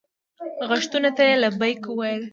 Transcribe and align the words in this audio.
غوښتنو 0.69 1.09
ته 1.17 1.23
یې 1.29 1.35
لبیک 1.43 1.81
وویل. 1.87 2.23